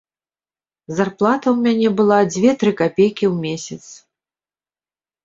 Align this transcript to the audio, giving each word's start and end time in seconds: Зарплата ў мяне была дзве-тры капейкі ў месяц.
Зарплата 0.99 1.45
ў 1.53 1.57
мяне 1.65 1.89
была 1.99 2.17
дзве-тры 2.31 2.71
капейкі 2.79 3.25
ў 3.33 3.45
месяц. 3.45 3.83